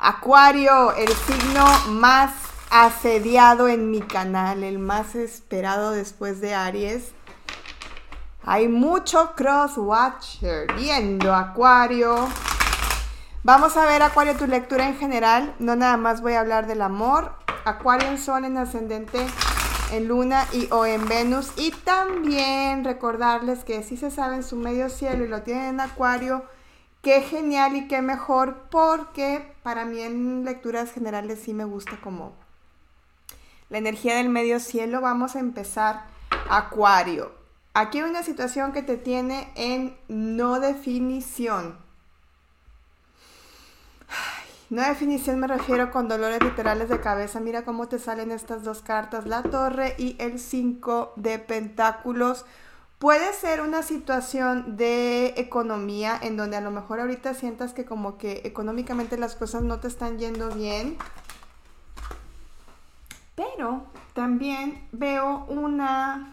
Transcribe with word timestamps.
Acuario, 0.00 0.94
el 0.94 1.08
signo 1.08 1.66
más 1.88 2.30
asediado 2.70 3.66
en 3.66 3.90
mi 3.90 4.00
canal, 4.00 4.62
el 4.62 4.78
más 4.78 5.16
esperado 5.16 5.90
después 5.90 6.40
de 6.40 6.54
Aries. 6.54 7.10
Hay 8.44 8.68
mucho 8.68 9.32
cross-watcher 9.34 10.72
viendo 10.76 11.34
Acuario. 11.34 12.28
Vamos 13.42 13.76
a 13.76 13.86
ver, 13.86 14.04
Acuario, 14.04 14.36
tu 14.36 14.46
lectura 14.46 14.86
en 14.86 14.96
general. 14.96 15.56
No 15.58 15.74
nada 15.74 15.96
más 15.96 16.20
voy 16.20 16.34
a 16.34 16.40
hablar 16.40 16.68
del 16.68 16.82
amor. 16.82 17.32
Acuario 17.64 18.06
en 18.06 18.18
Sol, 18.18 18.44
en 18.44 18.56
ascendente, 18.56 19.26
en 19.90 20.06
Luna 20.06 20.46
y 20.52 20.68
o 20.70 20.86
en 20.86 21.08
Venus. 21.08 21.50
Y 21.56 21.72
también 21.72 22.84
recordarles 22.84 23.64
que 23.64 23.82
si 23.82 23.96
se 23.96 24.12
sabe 24.12 24.36
en 24.36 24.44
su 24.44 24.54
medio 24.54 24.90
cielo 24.90 25.24
y 25.24 25.28
lo 25.28 25.42
tienen 25.42 25.64
en 25.64 25.80
Acuario, 25.80 26.44
qué 27.02 27.22
genial 27.22 27.76
y 27.76 27.88
qué 27.88 28.02
mejor, 28.02 28.66
porque 28.70 29.52
para 29.62 29.84
mí 29.84 30.00
en 30.00 30.44
lecturas 30.44 30.92
generales 30.92 31.40
sí 31.42 31.54
me 31.54 31.64
gusta 31.64 32.00
como 32.00 32.32
la 33.70 33.78
energía 33.78 34.16
del 34.16 34.28
medio 34.28 34.60
cielo. 34.60 35.00
Vamos 35.00 35.36
a 35.36 35.40
empezar 35.40 36.04
Acuario. 36.48 37.32
Aquí 37.74 37.98
hay 37.98 38.04
una 38.04 38.22
situación 38.22 38.72
que 38.72 38.82
te 38.82 38.96
tiene 38.96 39.52
en 39.54 39.96
no 40.08 40.58
definición. 40.58 41.78
no 44.70 44.82
definición 44.82 45.38
me 45.38 45.46
refiero 45.46 45.90
con 45.90 46.08
dolores 46.08 46.42
literales 46.42 46.88
de 46.88 47.00
cabeza. 47.00 47.40
Mira 47.40 47.64
cómo 47.64 47.88
te 47.88 47.98
salen 47.98 48.32
estas 48.32 48.64
dos 48.64 48.82
cartas, 48.82 49.26
la 49.26 49.42
torre 49.42 49.94
y 49.98 50.16
el 50.18 50.38
5 50.38 51.12
de 51.16 51.38
pentáculos. 51.38 52.46
Puede 52.98 53.32
ser 53.32 53.60
una 53.60 53.82
situación 53.82 54.76
de 54.76 55.34
economía 55.36 56.18
en 56.20 56.36
donde 56.36 56.56
a 56.56 56.60
lo 56.60 56.72
mejor 56.72 56.98
ahorita 56.98 57.32
sientas 57.34 57.72
que 57.72 57.84
como 57.84 58.18
que 58.18 58.42
económicamente 58.44 59.16
las 59.16 59.36
cosas 59.36 59.62
no 59.62 59.78
te 59.78 59.86
están 59.86 60.18
yendo 60.18 60.50
bien. 60.50 60.98
Pero 63.36 63.84
también 64.14 64.88
veo 64.90 65.44
una 65.46 66.32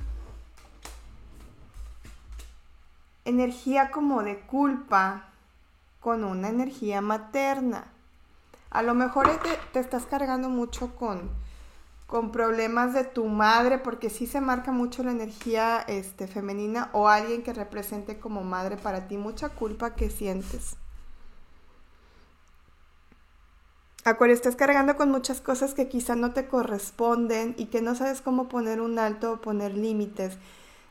energía 3.25 3.91
como 3.91 4.23
de 4.23 4.39
culpa 4.39 5.25
con 5.99 6.23
una 6.23 6.49
energía 6.49 7.01
materna. 7.01 7.85
A 8.71 8.81
lo 8.81 8.93
mejor 8.93 9.29
te, 9.71 9.79
estás 9.79 10.05
cargando 10.05 10.49
mucho 10.49 10.95
con, 10.95 11.29
con 12.07 12.31
problemas 12.31 12.93
de 12.93 13.03
tu 13.03 13.25
madre, 13.25 13.79
porque 13.79 14.09
sí 14.09 14.27
se 14.27 14.41
marca 14.41 14.71
mucho 14.71 15.03
la 15.03 15.11
energía 15.11 15.83
este, 15.87 16.27
femenina 16.27 16.89
o 16.93 17.07
alguien 17.07 17.41
que 17.41 17.53
represente 17.53 18.19
como 18.19 18.43
madre 18.43 18.77
para 18.77 19.07
ti, 19.07 19.17
mucha 19.17 19.49
culpa 19.49 19.95
que 19.95 20.09
sientes. 20.09 20.77
Acuario, 24.03 24.35
estás 24.35 24.55
cargando 24.55 24.95
con 24.97 25.09
muchas 25.09 25.41
cosas 25.41 25.73
que 25.73 25.89
quizá 25.89 26.15
no 26.15 26.31
te 26.31 26.47
corresponden 26.47 27.55
y 27.57 27.65
que 27.65 27.81
no 27.81 27.95
sabes 27.95 28.21
cómo 28.21 28.47
poner 28.47 28.79
un 28.79 28.99
alto 28.99 29.33
o 29.33 29.41
poner 29.41 29.75
límites. 29.75 30.37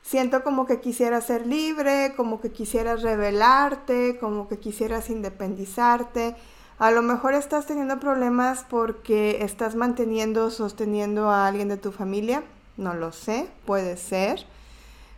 Siento 0.02 0.42
como 0.42 0.66
que 0.66 0.80
quisieras 0.80 1.24
ser 1.24 1.46
libre, 1.46 2.14
como 2.16 2.40
que 2.40 2.50
quisieras 2.50 3.02
revelarte, 3.02 4.18
como 4.18 4.48
que 4.48 4.58
quisieras 4.58 5.10
independizarte. 5.10 6.34
A 6.78 6.90
lo 6.90 7.02
mejor 7.02 7.34
estás 7.34 7.66
teniendo 7.66 8.00
problemas 8.00 8.64
porque 8.68 9.44
estás 9.44 9.76
manteniendo, 9.76 10.50
sosteniendo 10.50 11.30
a 11.30 11.46
alguien 11.46 11.68
de 11.68 11.76
tu 11.76 11.92
familia. 11.92 12.42
No 12.76 12.94
lo 12.94 13.12
sé, 13.12 13.48
puede 13.64 13.96
ser. 13.96 14.44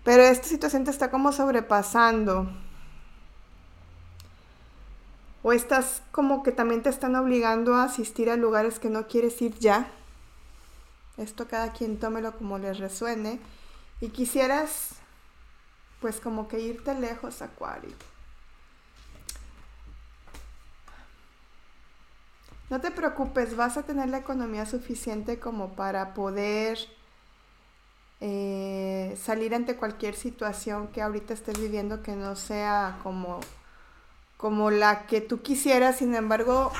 Pero 0.04 0.22
esta 0.22 0.46
situación 0.46 0.84
te 0.84 0.90
está 0.90 1.10
como 1.10 1.32
sobrepasando. 1.32 2.48
O 5.42 5.52
estás 5.52 6.02
como 6.12 6.42
que 6.42 6.52
también 6.52 6.82
te 6.82 6.90
están 6.90 7.16
obligando 7.16 7.74
a 7.74 7.84
asistir 7.84 8.28
a 8.30 8.36
lugares 8.36 8.78
que 8.78 8.90
no 8.90 9.06
quieres 9.06 9.40
ir 9.40 9.58
ya. 9.58 9.88
Esto 11.16 11.48
cada 11.48 11.72
quien 11.72 11.98
tómelo 11.98 12.36
como 12.36 12.58
les 12.58 12.78
resuene 12.78 13.40
y 14.00 14.10
quisieras 14.10 14.90
pues 16.00 16.20
como 16.20 16.48
que 16.48 16.60
irte 16.60 16.94
lejos, 16.94 17.40
Acuario. 17.40 17.94
No 22.68 22.80
te 22.80 22.90
preocupes, 22.90 23.56
vas 23.56 23.76
a 23.76 23.84
tener 23.84 24.08
la 24.08 24.18
economía 24.18 24.66
suficiente 24.66 25.38
como 25.38 25.74
para 25.74 26.14
poder 26.14 26.78
eh, 28.20 29.16
salir 29.22 29.54
ante 29.54 29.76
cualquier 29.76 30.16
situación 30.16 30.88
que 30.88 31.02
ahorita 31.02 31.34
estés 31.34 31.60
viviendo 31.60 32.02
que 32.02 32.16
no 32.16 32.34
sea 32.34 32.98
como, 33.02 33.40
como 34.36 34.70
la 34.70 35.06
que 35.06 35.20
tú 35.20 35.42
quisieras, 35.42 35.98
sin 35.98 36.14
embargo, 36.14 36.72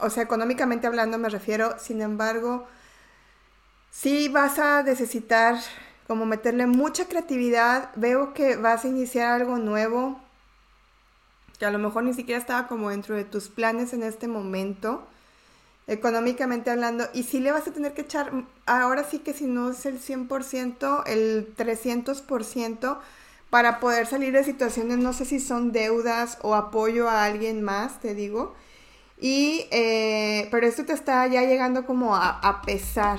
o 0.00 0.10
sea, 0.10 0.22
económicamente 0.22 0.86
hablando 0.86 1.16
me 1.18 1.28
refiero, 1.28 1.78
sin 1.78 2.02
embargo, 2.02 2.66
sí 3.90 4.28
vas 4.28 4.58
a 4.58 4.82
necesitar 4.82 5.56
como 6.06 6.26
meterle 6.26 6.66
mucha 6.66 7.06
creatividad. 7.06 7.90
Veo 7.94 8.34
que 8.34 8.56
vas 8.56 8.84
a 8.84 8.88
iniciar 8.88 9.30
algo 9.30 9.58
nuevo, 9.58 10.20
que 11.60 11.66
a 11.66 11.70
lo 11.70 11.78
mejor 11.78 12.02
ni 12.02 12.14
siquiera 12.14 12.40
estaba 12.40 12.66
como 12.66 12.90
dentro 12.90 13.14
de 13.14 13.24
tus 13.24 13.48
planes 13.48 13.92
en 13.92 14.02
este 14.02 14.26
momento, 14.26 15.06
económicamente 15.90 16.70
hablando, 16.70 17.08
y 17.12 17.24
sí 17.24 17.40
le 17.40 17.50
vas 17.50 17.66
a 17.66 17.72
tener 17.72 17.94
que 17.94 18.02
echar, 18.02 18.30
ahora 18.64 19.02
sí 19.02 19.18
que 19.18 19.34
si 19.34 19.46
no 19.46 19.70
es 19.70 19.84
el 19.86 20.00
100%, 20.00 21.02
el 21.06 21.54
300%, 21.56 22.98
para 23.50 23.80
poder 23.80 24.06
salir 24.06 24.32
de 24.32 24.44
situaciones, 24.44 24.98
no 24.98 25.12
sé 25.12 25.24
si 25.24 25.40
son 25.40 25.72
deudas 25.72 26.38
o 26.42 26.54
apoyo 26.54 27.10
a 27.10 27.24
alguien 27.24 27.62
más, 27.62 27.98
te 28.00 28.14
digo. 28.14 28.54
Y, 29.18 29.66
eh, 29.72 30.46
pero 30.52 30.68
esto 30.68 30.84
te 30.84 30.92
está 30.92 31.26
ya 31.26 31.42
llegando 31.42 31.84
como 31.84 32.14
a, 32.14 32.62
pesar, 32.64 33.18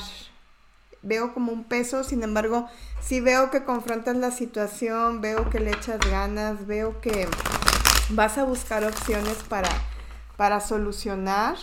veo 1.01 1.33
como 1.33 1.51
un 1.51 1.65
peso, 1.65 2.05
sin 2.05 2.23
embargo, 2.23 2.69
sí 3.01 3.19
veo 3.19 3.51
que 3.51 3.65
confrontas 3.65 4.15
la 4.15 4.31
situación, 4.31 5.19
veo 5.19 5.49
que 5.49 5.59
le 5.59 5.71
echas 5.71 5.99
ganas, 6.09 6.65
veo 6.65 7.01
que 7.01 7.27
vas 8.11 8.37
a 8.37 8.45
buscar 8.45 8.85
opciones 8.85 9.43
para, 9.49 9.69
para 10.37 10.61
solucionar, 10.61 11.57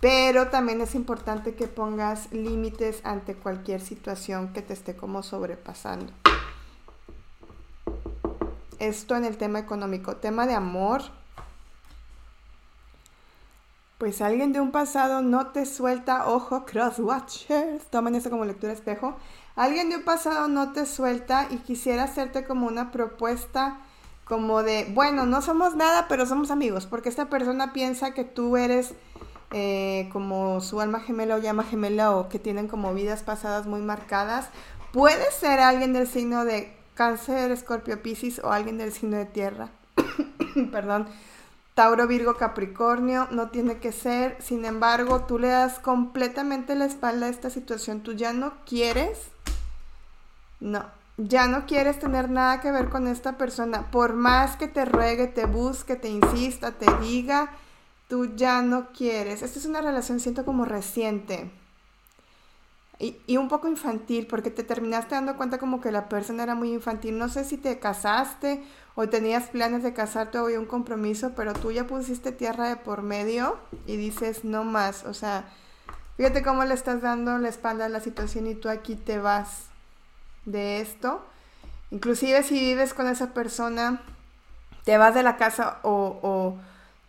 pero 0.00 0.48
también 0.48 0.80
es 0.80 0.94
importante 0.94 1.54
que 1.54 1.68
pongas 1.68 2.32
límites 2.32 3.00
ante 3.04 3.34
cualquier 3.34 3.82
situación 3.82 4.52
que 4.52 4.62
te 4.62 4.72
esté 4.72 4.96
como 4.96 5.22
sobrepasando. 5.22 6.12
Esto 8.78 9.14
en 9.14 9.26
el 9.26 9.36
tema 9.36 9.58
económico, 9.58 10.16
tema 10.16 10.46
de 10.46 10.54
amor, 10.54 11.02
pues 13.98 14.22
alguien 14.22 14.54
de 14.54 14.60
un 14.60 14.72
pasado 14.72 15.20
no 15.20 15.48
te 15.48 15.66
suelta, 15.66 16.26
ojo, 16.26 16.64
crosswatchers, 16.64 17.84
tomen 17.90 18.14
eso 18.14 18.30
como 18.30 18.46
lectura 18.46 18.72
espejo. 18.72 19.14
Alguien 19.54 19.90
de 19.90 19.98
un 19.98 20.04
pasado 20.04 20.48
no 20.48 20.72
te 20.72 20.86
suelta 20.86 21.46
y 21.50 21.58
quisiera 21.58 22.04
hacerte 22.04 22.44
como 22.44 22.66
una 22.66 22.90
propuesta 22.90 23.80
como 24.24 24.62
de, 24.62 24.90
bueno, 24.94 25.26
no 25.26 25.42
somos 25.42 25.76
nada, 25.76 26.08
pero 26.08 26.24
somos 26.24 26.50
amigos, 26.50 26.86
porque 26.86 27.10
esta 27.10 27.28
persona 27.28 27.74
piensa 27.74 28.14
que 28.14 28.24
tú 28.24 28.56
eres 28.56 28.94
eh, 29.52 30.08
como 30.12 30.60
su 30.60 30.80
alma 30.80 31.00
gemela 31.00 31.36
o 31.36 31.38
llama 31.38 31.64
gemela 31.64 32.16
o 32.16 32.28
que 32.28 32.38
tienen 32.38 32.68
como 32.68 32.94
vidas 32.94 33.22
pasadas 33.22 33.66
muy 33.66 33.80
marcadas. 33.80 34.48
Puede 34.92 35.30
ser 35.32 35.60
alguien 35.60 35.92
del 35.92 36.06
signo 36.06 36.44
de 36.44 36.76
cáncer, 36.94 37.50
escorpio, 37.50 38.02
piscis 38.02 38.40
o 38.40 38.52
alguien 38.52 38.78
del 38.78 38.92
signo 38.92 39.16
de 39.16 39.26
tierra. 39.26 39.70
Perdón 40.72 41.06
Tauro, 41.80 42.06
Virgo, 42.06 42.34
Capricornio, 42.34 43.28
no 43.30 43.48
tiene 43.48 43.78
que 43.78 43.90
ser. 43.90 44.36
Sin 44.40 44.66
embargo, 44.66 45.22
tú 45.22 45.38
le 45.38 45.48
das 45.48 45.78
completamente 45.78 46.74
la 46.74 46.84
espalda 46.84 47.24
a 47.24 47.30
esta 47.30 47.48
situación. 47.48 48.02
Tú 48.02 48.12
ya 48.12 48.34
no 48.34 48.52
quieres, 48.66 49.30
no, 50.60 50.84
ya 51.16 51.46
no 51.46 51.64
quieres 51.64 51.98
tener 51.98 52.28
nada 52.28 52.60
que 52.60 52.70
ver 52.70 52.90
con 52.90 53.06
esta 53.08 53.38
persona. 53.38 53.90
Por 53.90 54.12
más 54.12 54.56
que 54.56 54.68
te 54.68 54.84
ruegue, 54.84 55.26
te 55.28 55.46
busque, 55.46 55.96
te 55.96 56.08
insista, 56.08 56.72
te 56.72 56.86
diga, 57.00 57.50
tú 58.10 58.34
ya 58.34 58.60
no 58.60 58.88
quieres. 58.92 59.42
Esta 59.42 59.58
es 59.58 59.64
una 59.64 59.80
relación, 59.80 60.20
siento 60.20 60.44
como 60.44 60.66
reciente. 60.66 61.48
Y, 62.98 63.16
y, 63.26 63.38
un 63.38 63.48
poco 63.48 63.68
infantil, 63.68 64.26
porque 64.26 64.50
te 64.50 64.64
terminaste 64.64 65.14
dando 65.14 65.36
cuenta 65.36 65.56
como 65.56 65.80
que 65.80 65.90
la 65.90 66.10
persona 66.10 66.42
era 66.42 66.54
muy 66.54 66.70
infantil. 66.74 67.16
No 67.16 67.30
sé 67.30 67.44
si 67.44 67.56
te 67.56 67.78
casaste 67.78 68.62
o 68.94 69.08
tenías 69.08 69.48
planes 69.48 69.82
de 69.82 69.94
casarte 69.94 70.38
o 70.38 70.46
un 70.46 70.66
compromiso, 70.66 71.32
pero 71.34 71.54
tú 71.54 71.70
ya 71.70 71.86
pusiste 71.86 72.32
tierra 72.32 72.68
de 72.68 72.76
por 72.76 73.02
medio 73.02 73.58
y 73.86 73.96
dices 73.96 74.44
no 74.44 74.64
más, 74.64 75.04
o 75.04 75.14
sea, 75.14 75.48
fíjate 76.18 76.42
cómo 76.42 76.64
le 76.64 76.74
estás 76.74 77.00
dando 77.00 77.38
la 77.38 77.48
espalda 77.48 77.86
a 77.86 77.88
la 77.88 78.00
situación 78.00 78.46
y 78.46 78.54
tú 78.54 78.68
aquí 78.68 78.96
te 78.96 79.18
vas 79.18 79.66
de 80.44 80.80
esto. 80.80 81.24
Inclusive 81.90 82.42
si 82.42 82.58
vives 82.58 82.92
con 82.92 83.06
esa 83.06 83.32
persona, 83.32 84.02
te 84.84 84.98
vas 84.98 85.14
de 85.14 85.22
la 85.22 85.36
casa 85.36 85.78
o, 85.82 86.18
o 86.22 86.58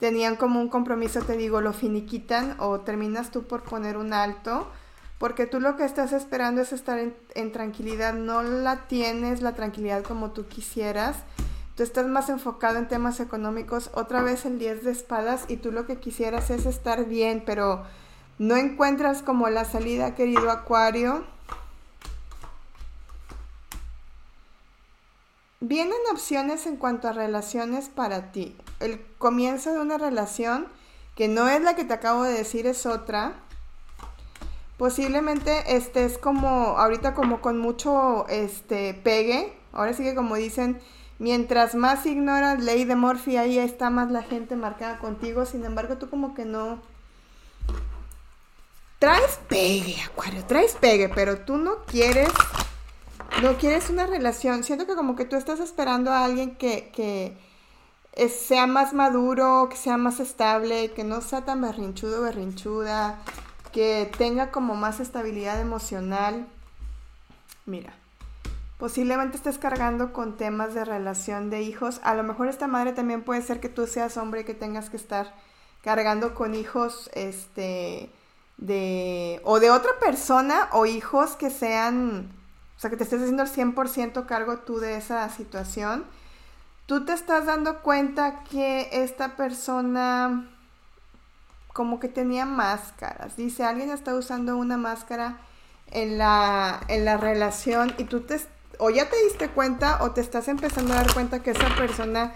tenían 0.01 0.35
como 0.35 0.59
un 0.59 0.67
compromiso, 0.67 1.21
te 1.21 1.37
digo, 1.37 1.61
lo 1.61 1.73
finiquitan 1.73 2.55
o 2.57 2.79
terminas 2.79 3.29
tú 3.29 3.43
por 3.43 3.61
poner 3.61 3.97
un 3.97 4.13
alto, 4.13 4.67
porque 5.19 5.45
tú 5.45 5.59
lo 5.59 5.77
que 5.77 5.85
estás 5.85 6.11
esperando 6.11 6.59
es 6.59 6.73
estar 6.73 6.97
en, 6.97 7.51
tranquilidad, 7.51 8.15
no 8.15 8.41
la 8.41 8.87
tienes 8.87 9.43
la 9.43 9.53
tranquilidad 9.53 10.01
como 10.01 10.31
tú 10.31 10.47
quisieras 10.47 11.17
tú 11.75 11.83
estás 11.83 12.07
más 12.07 12.29
enfocado 12.29 12.79
en 12.79 12.87
temas 12.87 13.19
económicos, 13.19 13.91
otra 13.93 14.21
vez 14.23 14.45
el 14.45 14.57
10 14.57 14.83
de 14.83 14.91
espadas 14.91 15.45
y 15.47 15.57
tú 15.57 15.71
lo 15.71 15.85
que 15.85 15.99
quisieras 15.99 16.49
es 16.49 16.65
estar 16.65 17.05
bien, 17.05 17.43
pero 17.45 17.83
no 18.39 18.57
encuentras 18.57 19.21
como 19.21 19.49
la 19.49 19.65
salida, 19.65 20.15
querido 20.15 20.49
Acuario. 20.49 21.23
Vienen 25.63 25.99
opciones 26.11 26.65
en 26.65 26.75
cuanto 26.75 27.07
a 27.07 27.13
relaciones 27.13 27.87
para 27.87 28.31
ti. 28.31 28.57
El 28.79 28.99
comienzo 29.19 29.71
de 29.71 29.79
una 29.79 29.99
relación, 29.99 30.65
que 31.15 31.27
no 31.27 31.47
es 31.47 31.61
la 31.61 31.75
que 31.75 31.85
te 31.85 31.93
acabo 31.93 32.23
de 32.23 32.33
decir, 32.33 32.65
es 32.65 32.87
otra. 32.87 33.33
Posiblemente 34.77 35.75
estés 35.75 36.17
como, 36.17 36.49
ahorita 36.79 37.13
como 37.13 37.41
con 37.41 37.59
mucho 37.59 38.25
este, 38.27 38.95
pegue. 38.95 39.53
Ahora 39.71 39.93
sí 39.93 40.01
que 40.03 40.15
como 40.15 40.35
dicen, 40.35 40.81
mientras 41.19 41.75
más 41.75 42.07
ignoras 42.07 42.63
ley 42.63 42.83
de 42.85 42.95
Morphy, 42.95 43.37
ahí 43.37 43.59
está 43.59 43.91
más 43.91 44.09
la 44.09 44.23
gente 44.23 44.55
marcada 44.55 44.97
contigo. 44.97 45.45
Sin 45.45 45.63
embargo, 45.63 45.99
tú 45.99 46.09
como 46.09 46.33
que 46.33 46.43
no... 46.43 46.81
Traes 48.97 49.39
pegue, 49.47 50.01
Acuario, 50.01 50.43
traes 50.45 50.73
pegue, 50.73 51.07
pero 51.09 51.37
tú 51.41 51.57
no 51.57 51.83
quieres 51.85 52.31
no 53.41 53.57
quieres 53.57 53.89
una 53.89 54.05
relación. 54.05 54.63
Siento 54.63 54.85
que 54.85 54.95
como 54.95 55.15
que 55.15 55.25
tú 55.25 55.35
estás 55.35 55.59
esperando 55.59 56.11
a 56.11 56.23
alguien 56.23 56.55
que, 56.55 56.91
que 56.93 57.37
sea 58.29 58.67
más 58.67 58.93
maduro, 58.93 59.67
que 59.69 59.77
sea 59.77 59.97
más 59.97 60.19
estable, 60.19 60.91
que 60.91 61.03
no 61.03 61.21
sea 61.21 61.45
tan 61.45 61.61
berrinchudo 61.61 62.21
berrinchuda, 62.21 63.19
que 63.71 64.11
tenga 64.17 64.51
como 64.51 64.75
más 64.75 64.99
estabilidad 64.99 65.59
emocional. 65.59 66.47
Mira, 67.65 67.93
posiblemente 68.77 69.37
estés 69.37 69.57
cargando 69.57 70.13
con 70.13 70.37
temas 70.37 70.73
de 70.73 70.85
relación 70.85 71.49
de 71.49 71.61
hijos. 71.61 72.01
A 72.03 72.13
lo 72.15 72.23
mejor 72.23 72.47
esta 72.47 72.67
madre 72.67 72.93
también 72.93 73.23
puede 73.23 73.41
ser 73.41 73.59
que 73.59 73.69
tú 73.69 73.87
seas 73.87 74.17
hombre 74.17 74.41
y 74.41 74.43
que 74.43 74.53
tengas 74.53 74.89
que 74.89 74.97
estar 74.97 75.33
cargando 75.83 76.35
con 76.35 76.53
hijos, 76.53 77.09
este, 77.13 78.11
de, 78.57 79.41
o 79.43 79.59
de 79.59 79.71
otra 79.71 79.91
persona 79.99 80.69
o 80.73 80.85
hijos 80.85 81.35
que 81.35 81.49
sean 81.49 82.29
o 82.81 82.87
sea, 82.89 82.89
que 82.89 82.97
te 82.97 83.03
estés 83.03 83.21
haciendo 83.21 83.43
el 83.43 83.49
100% 83.75 84.25
cargo 84.25 84.57
tú 84.57 84.79
de 84.79 84.95
esa 84.95 85.29
situación, 85.29 86.03
tú 86.87 87.05
te 87.05 87.13
estás 87.13 87.45
dando 87.45 87.83
cuenta 87.83 88.43
que 88.43 88.89
esta 88.91 89.35
persona 89.35 90.49
como 91.73 91.99
que 91.99 92.07
tenía 92.07 92.47
máscaras. 92.47 93.37
Dice, 93.37 93.65
alguien 93.65 93.91
está 93.91 94.15
usando 94.15 94.57
una 94.57 94.77
máscara 94.77 95.37
en 95.91 96.17
la, 96.17 96.81
en 96.87 97.05
la 97.05 97.17
relación 97.17 97.93
y 97.99 98.05
tú 98.05 98.21
te, 98.21 98.41
o 98.79 98.89
ya 98.89 99.07
te 99.11 99.25
diste 99.25 99.49
cuenta 99.49 100.01
o 100.01 100.09
te 100.09 100.21
estás 100.21 100.47
empezando 100.47 100.93
a 100.93 101.03
dar 101.03 101.13
cuenta 101.13 101.43
que 101.43 101.51
esa 101.51 101.75
persona 101.75 102.33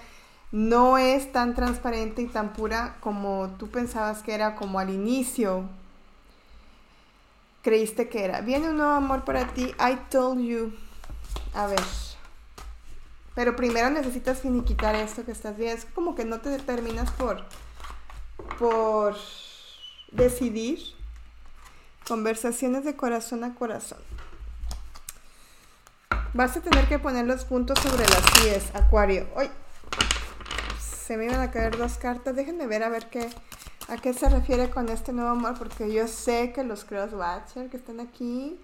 no 0.52 1.00
es 1.00 1.32
tan 1.32 1.56
transparente 1.56 2.22
y 2.22 2.28
tan 2.28 2.54
pura 2.54 2.98
como 3.00 3.50
tú 3.58 3.72
pensabas 3.72 4.22
que 4.22 4.36
era 4.36 4.54
como 4.54 4.78
al 4.78 4.92
inicio 4.92 5.68
creíste 7.66 8.10
que 8.10 8.24
era. 8.24 8.42
Viene 8.42 8.70
un 8.70 8.78
nuevo 8.78 8.94
amor 8.94 9.26
para 9.26 9.48
ti. 9.48 9.74
I 9.80 9.96
told 10.12 10.40
you. 10.40 10.72
A 11.56 11.66
ver. 11.66 11.82
Pero 13.34 13.56
primero 13.56 13.90
necesitas 13.90 14.40
finiquitar 14.40 14.94
esto 14.94 15.26
que 15.26 15.32
estás 15.32 15.58
viendo. 15.58 15.76
Es 15.76 15.86
como 15.86 16.14
que 16.14 16.26
no 16.26 16.40
te 16.42 16.50
determinas 16.50 17.10
por. 17.12 17.44
por 18.60 19.18
decidir. 20.12 20.80
Conversaciones 22.08 22.86
de 22.86 22.96
corazón 22.96 23.44
a 23.44 23.56
corazón. 23.56 23.98
Vas 26.36 26.56
a 26.56 26.62
tener 26.62 26.88
que 26.88 27.00
poner 27.00 27.26
los 27.26 27.46
puntos 27.46 27.80
sobre 27.80 28.04
las 28.08 28.44
10, 28.44 28.76
Acuario. 28.76 29.28
¡Ay! 29.36 29.50
Se 30.80 31.18
me 31.18 31.26
iban 31.26 31.42
a 31.42 31.50
caer 31.50 31.76
dos 31.76 31.98
cartas. 31.98 32.36
Déjenme 32.36 32.68
ver 32.68 32.84
a 32.84 32.90
ver 32.90 33.10
qué, 33.10 33.28
¿A 33.88 33.98
qué 33.98 34.14
se 34.14 34.28
refiere 34.30 34.72
con 34.72 34.90
este 34.90 35.14
nuevo 35.14 35.30
amor? 35.30 35.60
Porque 35.60 35.94
yo 35.94 36.08
sé 36.08 36.52
que 36.54 36.64
los 36.64 36.86
crosswatchers 36.86 37.70
que 37.70 37.78
están 37.78 38.00
aquí 38.00 38.60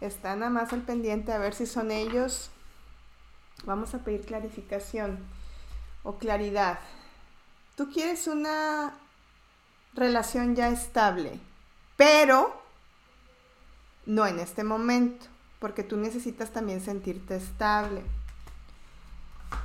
están 0.00 0.38
nada 0.38 0.50
más 0.50 0.72
al 0.72 0.80
pendiente 0.80 1.32
a 1.32 1.38
ver 1.38 1.52
si 1.52 1.66
son 1.66 1.90
ellos. 1.90 2.50
Vamos 3.66 3.94
a 3.94 3.98
pedir 3.98 4.24
clarificación 4.24 5.18
o 6.02 6.16
claridad. 6.16 6.78
Tú 7.76 7.90
quieres 7.92 8.26
una 8.26 8.94
relación 9.92 10.56
ya 10.56 10.70
estable, 10.70 11.38
pero 11.98 12.58
no 14.06 14.26
en 14.26 14.38
este 14.38 14.64
momento, 14.64 15.26
porque 15.58 15.82
tú 15.82 15.98
necesitas 15.98 16.52
también 16.52 16.80
sentirte 16.80 17.36
estable. 17.36 18.02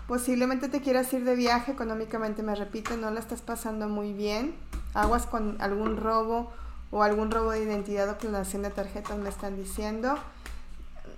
Posiblemente 0.09 0.67
te 0.67 0.81
quieras 0.81 1.13
ir 1.13 1.23
de 1.23 1.35
viaje 1.35 1.71
económicamente, 1.71 2.43
me 2.43 2.55
repito, 2.55 2.97
no 2.97 3.11
la 3.11 3.21
estás 3.21 3.41
pasando 3.41 3.87
muy 3.87 4.11
bien 4.11 4.55
Aguas 4.93 5.25
con 5.25 5.61
algún 5.61 5.97
robo 5.97 6.51
o 6.91 7.03
algún 7.03 7.31
robo 7.31 7.51
de 7.51 7.63
identidad 7.63 8.09
o 8.09 8.17
clonación 8.17 8.63
de 8.63 8.69
tarjetas 8.69 9.17
me 9.17 9.29
están 9.29 9.55
diciendo. 9.55 10.17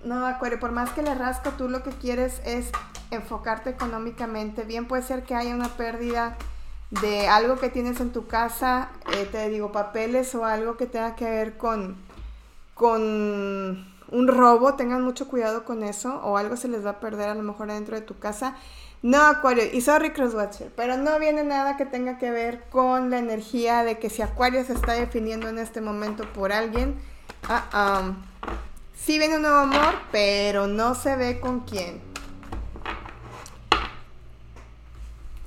No, 0.04 0.26
acuerdo, 0.26 0.58
por 0.58 0.72
más 0.72 0.90
que 0.90 1.02
le 1.02 1.14
rasco, 1.14 1.50
tú 1.50 1.68
lo 1.68 1.82
que 1.82 1.90
quieres 1.90 2.40
es 2.44 2.70
enfocarte 3.10 3.70
económicamente. 3.70 4.64
Bien 4.64 4.86
puede 4.86 5.02
ser 5.02 5.22
que 5.22 5.34
haya 5.34 5.54
una 5.54 5.68
pérdida 5.68 6.36
de 6.90 7.28
algo 7.28 7.56
que 7.56 7.70
tienes 7.70 8.00
en 8.00 8.12
tu 8.12 8.26
casa, 8.26 8.90
eh, 9.14 9.26
te 9.30 9.48
digo, 9.48 9.72
papeles 9.72 10.34
o 10.34 10.44
algo 10.44 10.76
que 10.76 10.86
tenga 10.86 11.14
que 11.16 11.24
ver 11.24 11.56
con, 11.56 11.96
con 12.74 13.86
un 14.10 14.28
robo, 14.28 14.74
tengan 14.74 15.02
mucho 15.02 15.26
cuidado 15.28 15.64
con 15.64 15.82
eso, 15.82 16.20
o 16.22 16.36
algo 16.36 16.56
se 16.56 16.68
les 16.68 16.84
va 16.84 16.90
a 16.90 17.00
perder 17.00 17.30
a 17.30 17.34
lo 17.34 17.42
mejor 17.42 17.68
dentro 17.68 17.96
de 17.96 18.02
tu 18.02 18.18
casa. 18.18 18.56
No, 19.02 19.20
Acuario, 19.20 19.64
y 19.72 19.80
sorry 19.80 20.12
Crosswatcher, 20.12 20.72
pero 20.76 20.96
no 20.96 21.18
viene 21.18 21.42
nada 21.42 21.76
que 21.76 21.84
tenga 21.84 22.18
que 22.18 22.30
ver 22.30 22.62
con 22.70 23.10
la 23.10 23.18
energía 23.18 23.82
de 23.82 23.98
que 23.98 24.08
si 24.08 24.22
Acuario 24.22 24.64
se 24.64 24.74
está 24.74 24.92
definiendo 24.92 25.48
en 25.48 25.58
este 25.58 25.80
momento 25.80 26.24
por 26.32 26.52
alguien, 26.52 26.94
uh 27.48 28.12
sí 28.94 29.18
viene 29.18 29.36
un 29.36 29.42
nuevo 29.42 29.56
amor, 29.56 29.94
pero 30.12 30.68
no 30.68 30.94
se 30.94 31.16
ve 31.16 31.40
con 31.40 31.60
quién. 31.60 32.00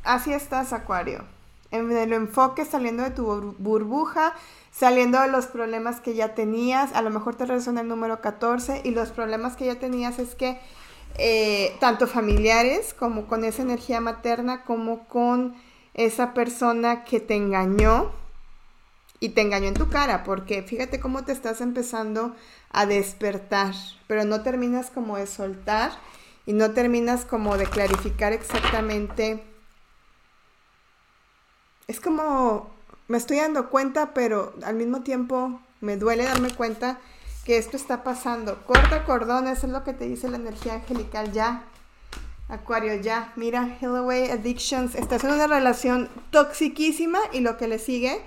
Así 0.03 0.33
estás, 0.33 0.73
Acuario. 0.73 1.23
En 1.71 1.89
el 1.91 2.11
enfoque 2.11 2.65
saliendo 2.65 3.03
de 3.03 3.11
tu 3.11 3.55
burbuja, 3.57 4.33
saliendo 4.71 5.21
de 5.21 5.29
los 5.29 5.47
problemas 5.47 6.01
que 6.01 6.13
ya 6.13 6.35
tenías, 6.35 6.93
a 6.93 7.01
lo 7.01 7.09
mejor 7.09 7.35
te 7.35 7.45
resuena 7.45 7.81
el 7.81 7.87
número 7.87 8.19
14 8.19 8.81
y 8.83 8.91
los 8.91 9.11
problemas 9.11 9.55
que 9.55 9.65
ya 9.65 9.79
tenías 9.79 10.19
es 10.19 10.35
que 10.35 10.59
eh, 11.17 11.75
tanto 11.79 12.07
familiares 12.07 12.93
como 12.93 13.27
con 13.27 13.45
esa 13.45 13.61
energía 13.61 14.01
materna, 14.01 14.63
como 14.63 15.07
con 15.07 15.55
esa 15.93 16.33
persona 16.33 17.05
que 17.05 17.19
te 17.19 17.35
engañó 17.35 18.11
y 19.19 19.29
te 19.29 19.41
engañó 19.41 19.67
en 19.67 19.75
tu 19.75 19.89
cara, 19.89 20.23
porque 20.23 20.61
fíjate 20.61 20.99
cómo 20.99 21.23
te 21.23 21.31
estás 21.31 21.61
empezando 21.61 22.35
a 22.69 22.85
despertar, 22.85 23.73
pero 24.07 24.25
no 24.25 24.41
terminas 24.43 24.91
como 24.91 25.17
de 25.17 25.25
soltar 25.25 25.91
y 26.45 26.53
no 26.53 26.71
terminas 26.71 27.25
como 27.25 27.57
de 27.57 27.65
clarificar 27.65 28.33
exactamente. 28.33 29.43
Es 31.87 31.99
como, 32.01 32.69
me 33.07 33.17
estoy 33.17 33.37
dando 33.37 33.69
cuenta, 33.69 34.13
pero 34.13 34.53
al 34.63 34.75
mismo 34.75 35.01
tiempo 35.01 35.61
me 35.79 35.97
duele 35.97 36.25
darme 36.25 36.49
cuenta 36.49 36.99
que 37.45 37.57
esto 37.57 37.77
está 37.77 38.03
pasando. 38.03 38.65
Corta 38.65 39.05
cordón, 39.05 39.47
eso 39.47 39.67
es 39.67 39.71
lo 39.71 39.83
que 39.83 39.93
te 39.93 40.05
dice 40.05 40.27
la 40.27 40.37
energía 40.37 40.73
angelical 40.73 41.31
ya. 41.31 41.63
Acuario, 42.49 42.95
ya. 42.95 43.31
Mira, 43.35 43.77
Away 43.81 44.31
Addictions. 44.31 44.95
Estás 44.95 45.23
en 45.23 45.31
una 45.31 45.47
relación 45.47 46.09
toxiquísima 46.31 47.19
y 47.31 47.39
lo 47.39 47.55
que 47.57 47.67
le 47.67 47.79
sigue. 47.79 48.21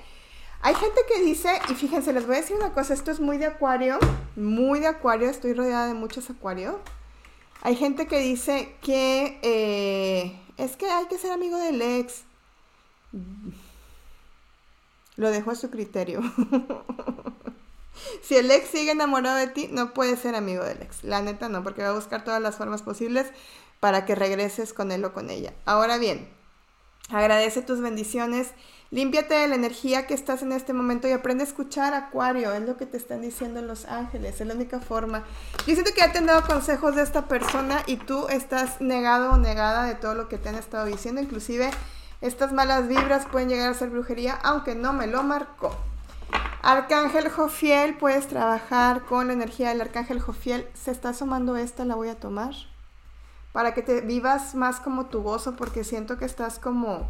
Hay 0.60 0.74
gente 0.74 1.00
que 1.06 1.22
dice, 1.22 1.50
y 1.68 1.74
fíjense, 1.74 2.12
les 2.12 2.26
voy 2.26 2.36
a 2.36 2.40
decir 2.40 2.56
una 2.56 2.72
cosa, 2.72 2.94
esto 2.94 3.10
es 3.10 3.20
muy 3.20 3.38
de 3.38 3.46
acuario, 3.46 3.98
muy 4.34 4.80
de 4.80 4.88
acuario, 4.88 5.28
estoy 5.30 5.52
rodeada 5.52 5.86
de 5.86 5.94
muchos 5.94 6.30
acuarios. 6.30 6.74
Hay 7.62 7.76
gente 7.76 8.06
que 8.06 8.18
dice 8.18 8.74
que 8.82 9.38
eh, 9.42 10.40
es 10.56 10.76
que 10.76 10.86
hay 10.86 11.06
que 11.06 11.18
ser 11.18 11.32
amigo 11.32 11.58
del 11.58 11.80
ex. 11.80 12.22
Lo 15.16 15.30
dejo 15.30 15.50
a 15.50 15.54
su 15.54 15.70
criterio. 15.70 16.20
si 18.22 18.36
el 18.36 18.50
ex 18.50 18.68
sigue 18.68 18.92
enamorado 18.92 19.36
de 19.36 19.48
ti, 19.48 19.68
no 19.70 19.94
puedes 19.94 20.20
ser 20.20 20.34
amigo 20.34 20.64
del 20.64 20.82
ex. 20.82 21.04
La 21.04 21.22
neta 21.22 21.48
no, 21.48 21.62
porque 21.62 21.82
va 21.82 21.90
a 21.90 21.94
buscar 21.94 22.24
todas 22.24 22.42
las 22.42 22.56
formas 22.56 22.82
posibles 22.82 23.26
para 23.80 24.04
que 24.04 24.14
regreses 24.14 24.72
con 24.72 24.92
él 24.92 25.04
o 25.04 25.12
con 25.12 25.30
ella. 25.30 25.52
Ahora 25.64 25.98
bien, 25.98 26.28
agradece 27.10 27.62
tus 27.62 27.80
bendiciones, 27.80 28.48
límpiate 28.90 29.34
de 29.34 29.48
la 29.48 29.54
energía 29.54 30.06
que 30.06 30.14
estás 30.14 30.42
en 30.42 30.52
este 30.52 30.72
momento 30.72 31.08
y 31.08 31.12
aprende 31.12 31.44
a 31.44 31.46
escuchar, 31.46 31.94
Acuario, 31.94 32.52
es 32.52 32.62
lo 32.62 32.76
que 32.76 32.86
te 32.86 32.96
están 32.96 33.20
diciendo 33.20 33.62
los 33.62 33.84
ángeles, 33.86 34.40
es 34.40 34.46
la 34.46 34.54
única 34.54 34.80
forma. 34.80 35.24
Yo 35.66 35.74
siento 35.74 35.92
que 35.92 36.00
ya 36.00 36.12
te 36.12 36.18
han 36.18 36.26
dado 36.26 36.46
consejos 36.46 36.96
de 36.96 37.02
esta 37.02 37.28
persona 37.28 37.82
y 37.86 37.96
tú 37.96 38.28
estás 38.28 38.80
negado 38.80 39.32
o 39.32 39.38
negada 39.38 39.84
de 39.84 39.94
todo 39.94 40.14
lo 40.14 40.28
que 40.28 40.38
te 40.38 40.48
han 40.48 40.56
estado 40.56 40.86
diciendo, 40.86 41.20
inclusive 41.20 41.70
estas 42.20 42.52
malas 42.52 42.88
vibras 42.88 43.26
pueden 43.26 43.48
llegar 43.48 43.70
a 43.70 43.74
ser 43.74 43.90
brujería, 43.90 44.34
aunque 44.42 44.74
no 44.74 44.92
me 44.92 45.06
lo 45.06 45.22
marcó. 45.22 45.76
Arcángel 46.62 47.28
Jofiel, 47.30 47.96
puedes 47.96 48.26
trabajar 48.26 49.04
con 49.04 49.28
la 49.28 49.32
energía 49.32 49.68
del 49.68 49.80
Arcángel 49.80 50.20
Jofiel. 50.20 50.66
Se 50.74 50.90
está 50.90 51.10
asomando 51.10 51.56
esta, 51.56 51.84
la 51.84 51.94
voy 51.94 52.08
a 52.08 52.18
tomar. 52.18 52.54
para 53.52 53.74
que 53.74 53.82
te 53.82 54.02
vivas 54.02 54.54
más 54.54 54.78
como 54.78 55.06
tu 55.06 55.22
gozo, 55.22 55.56
porque 55.56 55.82
siento 55.82 56.18
que 56.18 56.26
estás 56.26 56.58
como, 56.58 57.08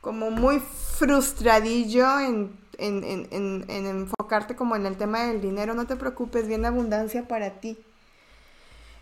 como 0.00 0.30
muy 0.30 0.60
frustradillo 0.60 2.20
en, 2.20 2.56
en, 2.78 3.64
enfocarte 3.68 4.54
como 4.54 4.76
en 4.76 4.86
el 4.86 4.96
tema 4.96 5.24
del 5.24 5.40
dinero. 5.40 5.74
No 5.74 5.86
te 5.86 5.96
preocupes, 5.96 6.46
viene 6.46 6.68
abundancia 6.68 7.26
para 7.26 7.60
ti. 7.60 7.78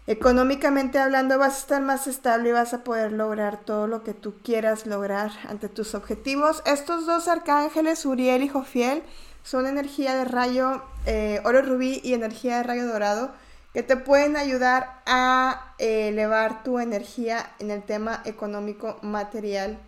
Económicamente 0.07 0.99
hablando 0.99 1.39
vas 1.39 1.55
a 1.55 1.59
estar 1.59 1.83
más 1.83 2.07
estable 2.07 2.49
y 2.49 2.53
vas 2.53 2.73
a 2.73 2.83
poder 2.83 3.13
lograr 3.13 3.61
todo 3.61 3.87
lo 3.87 4.03
que 4.03 4.15
tú 4.15 4.35
quieras 4.43 4.87
lograr 4.87 5.31
ante 5.49 5.69
tus 5.69 5.95
objetivos. 5.95 6.63
Estos 6.65 7.07
dos 7.07 7.29
arcángeles, 7.29 8.05
Uriel 8.07 8.43
y 8.43 8.49
Jofiel, 8.49 9.03
son 9.43 9.67
energía 9.67 10.15
de 10.17 10.25
rayo 10.25 10.83
eh, 11.07 11.41
oro 11.45 11.63
rubí 11.63 12.01
y 12.05 12.15
energía 12.15 12.59
de 12.59 12.63
rayo 12.63 12.87
dorado 12.87 13.33
que 13.73 13.83
te 13.83 13.97
pueden 13.97 14.37
ayudar 14.37 15.01
a 15.07 15.75
eh, 15.79 16.09
elevar 16.09 16.63
tu 16.65 16.79
energía 16.79 17.51
en 17.59 17.71
el 17.71 17.83
tema 17.83 18.23
económico 18.25 18.99
material 19.03 19.79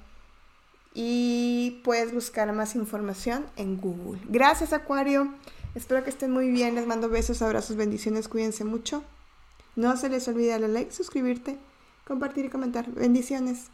y 0.94 1.80
puedes 1.84 2.12
buscar 2.12 2.52
más 2.52 2.76
información 2.76 3.46
en 3.56 3.80
Google. 3.80 4.20
Gracias 4.28 4.72
Acuario, 4.72 5.34
espero 5.74 6.04
que 6.04 6.10
estén 6.10 6.30
muy 6.30 6.50
bien, 6.50 6.74
les 6.74 6.86
mando 6.86 7.08
besos, 7.08 7.42
abrazos, 7.42 7.76
bendiciones, 7.76 8.28
cuídense 8.28 8.64
mucho. 8.64 9.02
No 9.74 9.96
se 9.96 10.10
les 10.10 10.28
olvide 10.28 10.50
darle 10.50 10.68
like, 10.68 10.92
suscribirte, 10.92 11.58
compartir 12.06 12.44
y 12.44 12.50
comentar. 12.50 12.90
Bendiciones. 12.90 13.70